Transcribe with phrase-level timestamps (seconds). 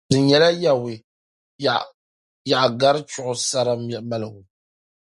[0.09, 0.93] di nyɛla Yawɛ
[2.51, 3.73] Yaɣigari chuɣu sara
[4.09, 4.41] maligu.